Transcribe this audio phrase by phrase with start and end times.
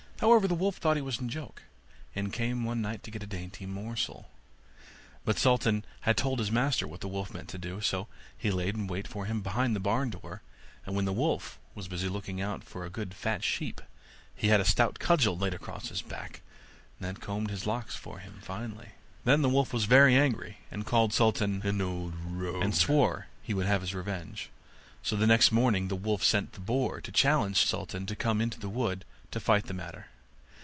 [0.29, 1.63] However, the wolf thought he was in joke,
[2.13, 4.29] and came one night to get a dainty morsel.
[5.25, 8.87] But Sultan had told his master what the wolf meant to do; so he laid
[8.87, 10.43] wait for him behind the barn door,
[10.85, 13.81] and when the wolf was busy looking out for a good fat sheep,
[14.35, 16.43] he had a stout cudgel laid about his back,
[16.99, 18.89] that combed his locks for him finely.
[19.23, 23.55] Then the wolf was very angry, and called Sultan 'an old rogue,' and swore he
[23.55, 24.51] would have his revenge.
[25.01, 28.59] So the next morning the wolf sent the boar to challenge Sultan to come into
[28.59, 30.05] the wood to fight the matter.